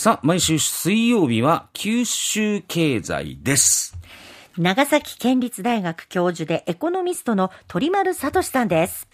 [0.00, 3.96] さあ、毎週水曜日は九州経済です。
[4.56, 9.08] 長崎県立大学教授でエコノミストの鳥丸聡さんです。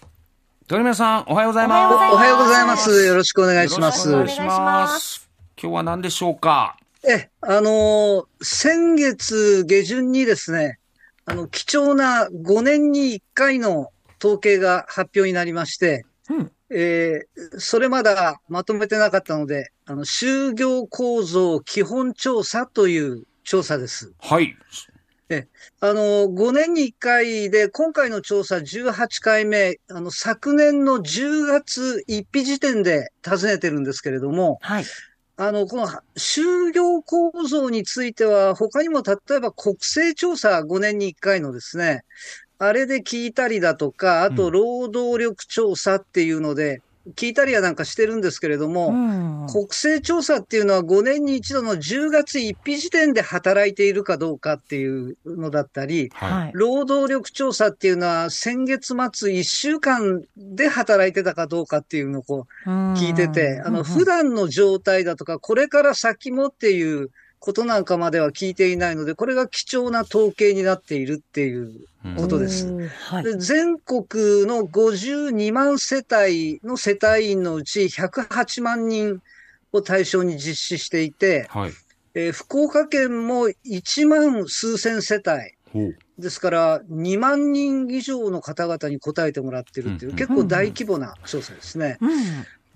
[0.67, 1.93] 鳥村さん、おはようございます。
[1.95, 3.03] おおはようございます。
[3.03, 4.11] よろしくお願いします。
[4.11, 4.59] よろしくお願いし。
[4.59, 5.27] ます
[5.59, 6.77] 今日は何でしょうか？
[7.03, 10.77] え、あのー先月下旬にですね、
[11.25, 13.91] あの、貴重な5年に1回の
[14.23, 24.13] 統計が発表になりまして、うんえーそれまだまとめてなかったので、あの、就業構造基本調査という調査です。
[24.19, 24.55] はい。
[25.79, 34.85] あの、5年に1回で、今回の調査18回目、あの、昨年の10月1日時点で尋ねてるんですけれども、はい。
[35.37, 42.03] あの、この就業構造については、他にも例えば国勢調査5年に1回のですね、
[42.57, 46.81] あれで聞いたりだとか、あとうん労働力調査っていうので、
[47.13, 49.47] 聞いたりはなんかしてるんですけれども、うん。
[49.47, 56.51] 国勢調査っていうのは5年に一度の10月1日時点で働いているかどうかっていうのだったり、はい。
[56.53, 58.95] 労働力調査っていうのは先月末
[59.31, 72.67] 1週間で働いてたかどうかっていうのをこう聞いてて、あの、普段の状態だとか、これから先もっていうことなんかまでは聞いていないので、これが貴重な統計になっているっていううんことです
[73.09, 73.23] はい。
[73.23, 79.21] で全国の52万世帯の世帯員のうち108万人
[79.71, 81.71] を対象に実施していて、はい。
[82.13, 85.55] えー福岡県も1万数千世帯。
[86.17, 91.97] ですから2万人以上の方々に答えてもらってるっていう、うん結構大規模な調査ですね。
[91.99, 92.11] うん。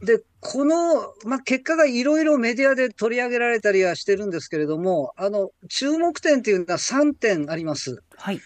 [0.04, 8.02] で、この、まあ、結果がいろいろメディアで取り上げられたりはしてるんですけれども、あの、注目点っていうのは3点あります。
[8.16, 8.42] はい。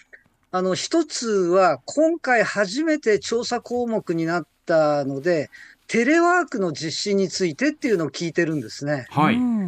[0.52, 5.50] あの、一つは、今回初めて調査項目になったので、
[5.88, 9.06] テレワークの実施についてっていうのを聞いてるんですね。
[9.10, 9.36] はい。
[9.36, 9.64] うん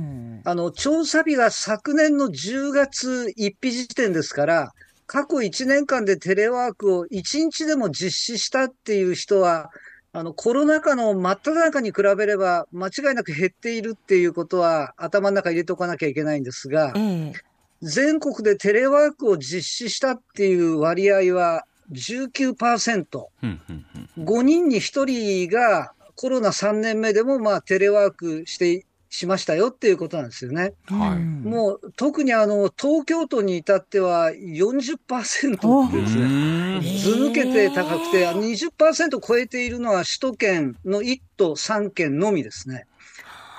[0.47, 4.73] あの、調査日が昨年の10月1日時点ですから、
[5.07, 9.71] 過去1年間でテレワークを1日でも実施したっていう人は、
[10.15, 17.33] あの、コロナ禍の真っ只中に比べれば間違いなく減っているっていうことは頭の中に入れておかなきゃいけないんですが、ええ。
[17.81, 23.25] 全国でテレワークを実施したっていう割合は19%。
[23.43, 23.85] うんうん
[24.17, 30.73] うん5人に1人がコロナ3年目でもまあテレワークして、しましたよっていうことなんですよね。
[30.87, 42.85] はいうんもう特にあの東京都に至っては40%おってですね、うんず抜けて高くて、20%超えているのは首都圏の1都3県のみですね。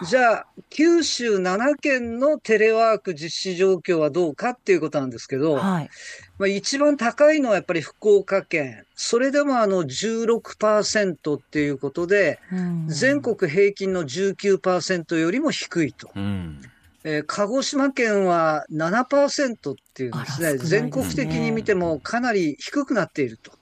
[0.04, 5.90] じゃあ、九州7県のテレワーク実施状況はどうかっていうことなんですけど、はい。
[6.38, 8.84] まあ、一番高いのはやっぱり福岡県。
[8.94, 16.10] それでもあの16%っていうことで、うん全国平均の19%よりも低いと。
[16.14, 16.60] うん。
[17.04, 23.52] えー鹿児島県は7%っていうですね、あら少ないですね全国的に見てもかなり低くなっていると。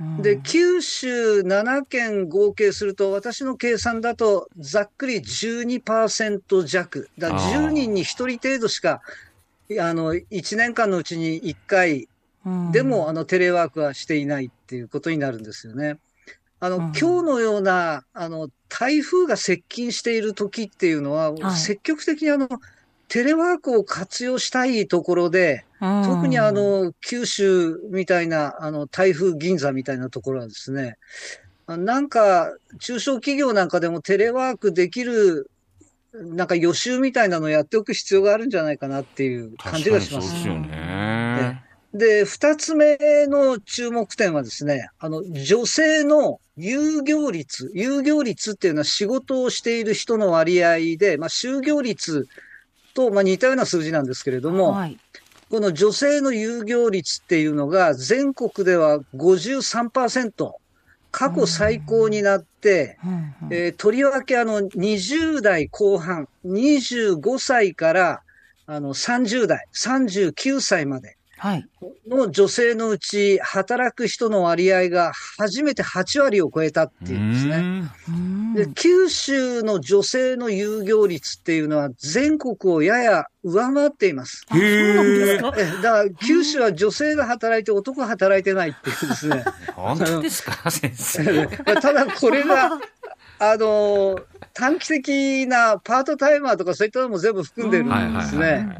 [0.00, 0.22] うん。
[0.22, 7.08] で、九州7県合計すると、私の計算だとざっくり12%弱。
[7.18, 7.68] だからあー。
[7.68, 9.00] 10人に1人程度しか、
[9.68, 12.08] いあの、1年間のうちに1回
[12.44, 12.72] うん。
[12.72, 15.98] でも、あの、テレワークはしていないっていうことになるんですよね。
[16.60, 16.82] あの、うん。
[16.82, 21.56] 今日のような、あの、台風が接近している時っていうのは、はい。
[21.56, 22.48] 積極的にあの、
[23.08, 30.96] テレワークを活用したいところで、うん特にあの、九州みたいな、あの、台風銀座みたいなところはですね、
[31.66, 35.50] あなんか、中小企業なんかでもテレワークできる、
[36.12, 40.68] なんか予習みたいなのをやっておく必要があるんじゃないかなっていう感じがします確かにそうで。
[40.68, 41.64] すよね。
[41.94, 52.26] で、二つ目の注目点はですね、あの、女性の有業率、有業率っていうのは仕事をしている人の割合で、まあ、就業率
[52.98, 54.98] と、まあ、似たような数字なんですけれども、はい。
[55.50, 60.52] この女性の有業率っていうのが全国では53%、
[61.12, 68.22] 過去最高になって、うんうんえーとりわけあの20代後半、25歳から
[68.66, 71.17] あの30代、39歳まではい。
[72.08, 77.84] の女性のうち働く人の割合が初めて8割を超えたっていうんですね。
[78.54, 84.44] で九州の女性の有業率っていうのは全国をやや上回っています。
[84.48, 84.62] あそう
[84.94, 85.52] なんですか？
[85.56, 89.44] えだから九州は女性が働いて男が働いてないっていうですね。
[89.74, 91.46] 本当ですか先生。
[91.80, 92.78] ただこれが、
[93.40, 94.18] あの、
[94.52, 98.76] 短期的なパートタイマーとかそういったのも全部含んでるんですね。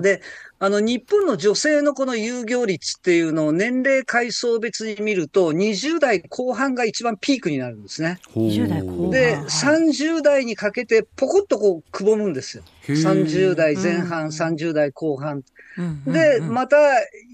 [0.00, 0.22] で、
[0.64, 8.20] あの、日本の女性のこの有業率っていうのを年齢階層別に見ると、20代後半が一番ピークになるんですね。
[8.32, 12.62] ほう20代後半で、はい30代にかけてポコッとこうくぼむんですよ。
[12.88, 13.26] へー。
[13.26, 15.42] 30代前うん半、30代後半。
[15.78, 16.02] うん。
[16.06, 16.52] うんで、うん。
[16.52, 16.76] また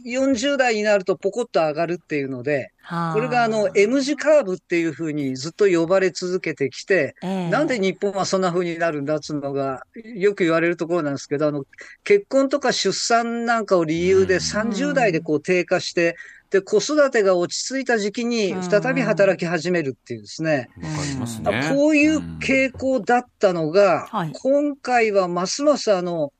[0.07, 3.15] 40代になるとポコッと上がるっていうので、はあ。
[3.15, 7.51] これがあの M 字カーブっていうふうにずっと呼ばれ続けてきて、ええ。
[7.51, 9.83] なんで日本はそんな風になるんだっつうのが
[10.15, 11.65] よく言われるところなんですけど、あの、
[12.05, 16.17] 結婚とか出産なんかを理由でうん30代でこう低下して、
[16.51, 20.71] で、子育てが落ち着いた時期に再び働き始めるっていうですね。
[20.83, 21.71] わかりますあね。
[21.75, 26.33] こういう傾向だったのが、はい今回はますますあの、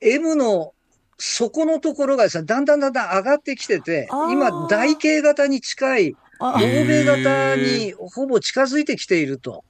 [0.00, 0.72] M の
[1.18, 9.64] 底のところがですね、だんだんだんだん上がってきてて今、台形型に近い、あ欧米型にほぼ近づいてきていると。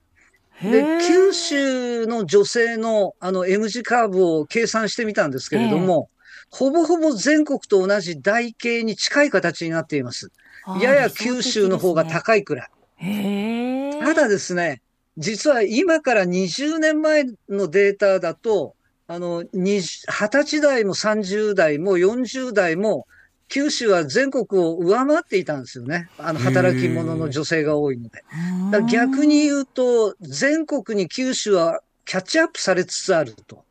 [0.62, 6.08] で、九州の女性のあの M 字カーブを計算してみたんですけれども、
[6.50, 10.30] ほぼほぼ全国と同じ台形に近い形になっています。
[10.64, 12.70] あやや九州の方が高いくらい。
[12.96, 14.00] へえ。
[14.00, 14.82] ただですね、
[15.18, 18.74] 実は今から20年前のデータだと、
[19.08, 23.06] あの、20 20歳代も30代も40代も、
[23.48, 26.08] 九州は全国を上回っていたんですよね。
[26.18, 28.24] あの、働き者の女性が多いので。
[28.60, 33.64] うんだ逆に言うと、全国に九州はキャッチアップされつつあると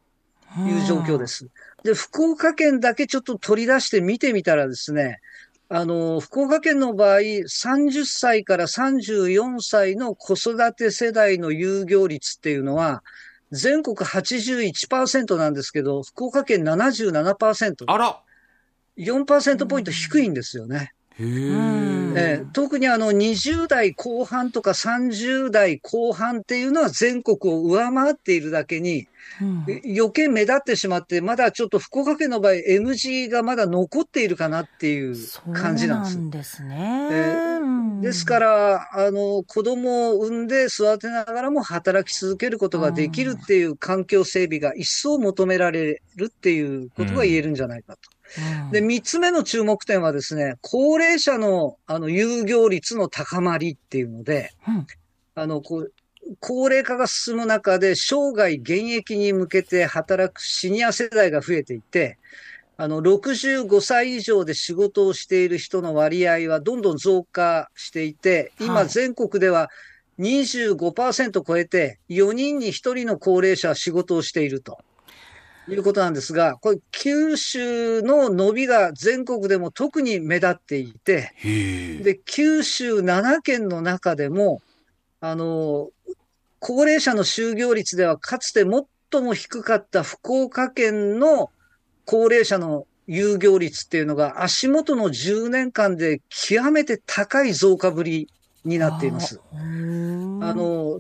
[0.60, 1.48] いう状況です。
[1.86, 5.20] で、福岡県だけちょっと取り出して見てみたらですね、
[5.70, 13.04] あの、福岡県の場合、30歳から34歳の子育て世代の有業率っていうのは、
[13.52, 17.86] 全国81%なんですけど、福岡県77%。
[17.86, 18.20] あら
[18.98, 20.94] 4%ポイント低いんですよね。
[21.20, 21.24] え。
[21.24, 29.08] えー特にあの20代後半とか30代後半っていうのは全国を上回っているだけに、
[29.42, 35.16] うんえ余計目立ってしまって、まだちょっと福岡県の場合 M 字がまだ残っているかなっていう
[35.54, 36.22] 感じなんですそう。
[36.22, 37.10] なんですね。
[37.12, 48.15] えうんですから、あの、子供を産んで育てながらも働き続けることができるっていう環境整備が一層求められるっていうことが言えるんじゃないかと。
[48.38, 48.72] うん。
[48.72, 54.88] で、三つ目の注目点はですね、高齢者の、あの、有業率の高まりっていうので、うん。
[55.36, 55.94] あの、こう、
[56.40, 62.18] 高齢化が進む中で、生涯現役に向けて働くシニア世代が増えていて、
[62.78, 68.90] あの、65歳以上で仕事をしている人の割合はどんどん増加していて、は今い。
[68.90, 69.70] 全国では
[70.18, 74.78] 25%超えて、4人に1人の高齢者は仕事をしていると。
[75.68, 81.34] いうことなんですが、これ、九州の伸びが全国でも特に目立っていて。
[82.04, 84.62] で、九州7県の中でも、
[85.22, 85.90] あの、
[86.60, 88.66] 高齢者の就業率ではかつて
[89.12, 91.52] 最も低かった福岡県の
[92.06, 98.30] 高齢者の有業率っていうのが足元の10年間で極めて高い増加ぶり
[98.64, 99.40] になっています。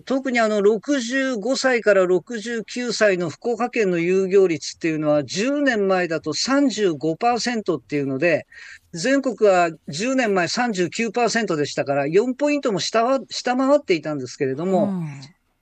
[0.05, 8.47] 特にあの、65歳から69歳の福岡県の有業率っていうのは、10年前だと35%っていうので、
[8.93, 15.05] 全国は10年前39%でしたから、4ポイントも下は下回っていたんですけれども、うん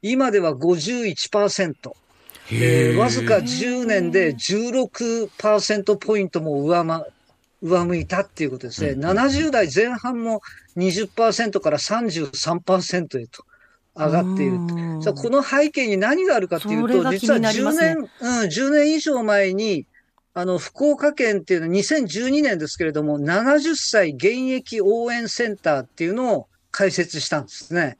[0.05, 1.71] 今では51%。
[1.71, 2.97] へえーえ。
[2.97, 7.05] わずか10年で16%ポイントも上回
[7.61, 8.89] 上向いたっていうことですね。
[8.91, 10.41] うん70代前半も
[10.75, 13.45] 20%から33%へと
[13.95, 14.53] 上がっている。
[14.53, 15.03] うん。
[15.03, 17.95] さあこの背景に何があるかっていうと、それが気実はになりま10すね。
[17.95, 19.85] 年、うん、10年以上前に、
[20.33, 27.97] あの、福岡県っていうのは2012年ですけれども、70歳現役応援センターっていうのを開設したんですね。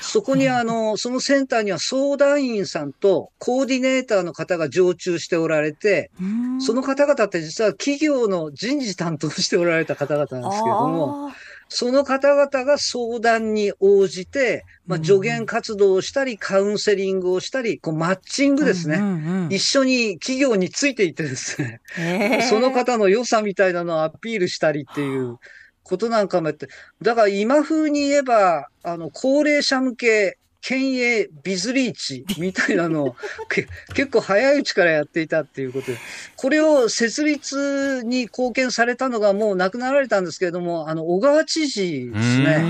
[0.00, 6.60] そこにあの、そのセンターには相談員さんとコーディネーターの方が常駐しておられて、うん。
[6.60, 11.32] その方々って実は企業の人事担当しておられた方々なんですけれども、
[11.68, 18.96] その方々が相談に応じて、まあ、うん助言活動をしたり、カウンセリングをしたり、こうマッチングですね。
[18.96, 19.52] うんうんうん。
[19.52, 22.42] 一緒に企業についていってですね、へー。
[22.48, 25.38] その方の良さみたいなのをアピールしたりっていう
[25.82, 26.68] ことなんかもやって、
[27.02, 33.16] だから今風に言えば、あの、高齢者向け、県営ビズリーチみたいなのを
[33.50, 35.98] け結構早いうちからやっていたっていうことで、
[36.36, 42.64] これを設立に貢献されたのがもう亡くなられたんですけれども、あの、小川知事ですね。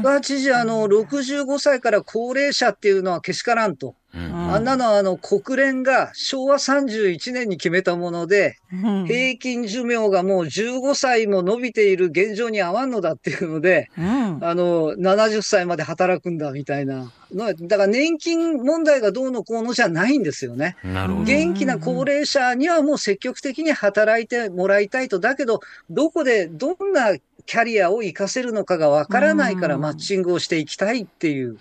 [0.00, 3.96] 小川知事はあの、65歳から高齢者っていうのはけしからんと。
[4.14, 17.54] うんあんなのはあの国連が昭和31年に決めたもので、うん平均寿命がもう15歳も伸びている現状に合わんのだっていうので、うんあの、70歳まで働くんだみたいなの。
[17.54, 20.76] だから年金問題がどうのこうのじゃないんですよね。
[20.84, 25.18] 元気な高齢者にはもう積極的に働いてもらいたいと。
[25.18, 31.58] だけど、どこでどんなキャリアを活かせるのかがわからないからうんマッチングをしていきたいっていう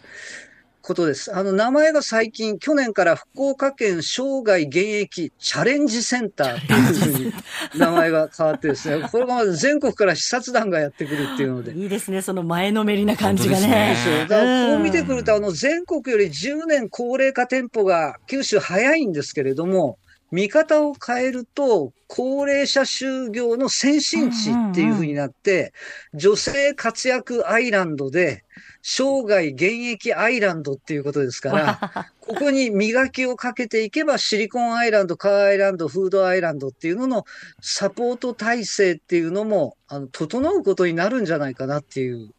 [0.89, 1.35] ことです。
[1.35, 7.33] あの、名前が最近、去年から福岡県生涯現役チャレンジセンターっていうふうに
[7.75, 11.73] 名前が変わってですね、 これが全国から視察団がやってくるっていうので。
[11.73, 13.93] いいですね、その前のめりな感じがね。
[13.93, 19.99] ですねだからこう見てくると、あの、全国より10年高齢化店舗が九州早いんですけれども、
[20.31, 25.73] 見方を変えると、高齢者就業の先進地っていう風になって、
[26.15, 28.43] 女性活躍アイランドで、
[28.81, 37.25] 生涯現役アイランドっていうことですから、 ここに磨きをかけていけば、シリコンアイランド、カーアイランド、フードアイランドっていうのの
[37.61, 42.29] サポート体制っていうのも、あの、整うことになるんじゃないかなっていう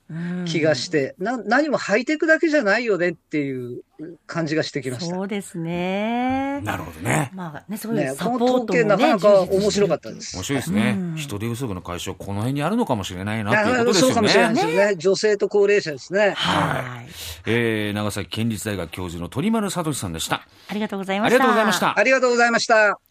[0.46, 3.82] 気がして、な何もハイテクだけじゃないよねっていう
[4.26, 5.14] 感じがしてきました。
[5.14, 6.60] そうですね。
[6.60, 7.32] なるほどね。
[7.34, 10.36] まあね、そういねう、サこポートもね、の統計なかなか面白かったです。
[10.36, 10.96] 面白いですね。
[10.98, 14.54] うん人手不足の解消、この辺にあるのかもしれないいなっていうこやとですよそうかもしれないね。
[14.54, 14.96] ですよね。
[14.96, 16.32] 女性と高齢者ですね。
[16.36, 17.08] はい。
[17.46, 20.46] えー、長崎県立大学教授の鳥丸聡さんでした。
[20.68, 21.34] ありがとうございました。
[21.36, 21.98] ありがとうございました。
[21.98, 23.00] ありがとうございました。